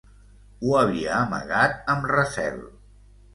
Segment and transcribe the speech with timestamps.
[0.63, 2.59] Ho havia amagat amb recel.